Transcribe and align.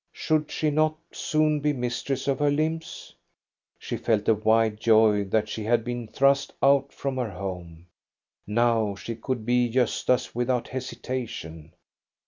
Should 0.13 0.49
she 0.49 0.71
not 0.71 0.97
soon 1.11 1.59
be 1.59 1.73
mistress 1.73 2.27
of 2.27 2.39
her 2.39 2.49
limbs? 2.49 3.13
She 3.77 3.97
felt 3.97 4.27
a 4.27 4.33
wild 4.33 4.79
joy 4.79 5.25
that 5.25 5.47
she 5.47 5.63
had 5.65 5.83
been 5.83 6.07
thrust 6.07 6.53
out 6.63 6.91
from 6.91 7.17
her 7.17 7.29
home. 7.29 7.85
Now 8.47 8.95
she 8.95 9.15
could 9.15 9.45
be 9.45 9.69
Gosta's 9.71 10.33
without 10.33 10.69
hesitation. 10.69 11.73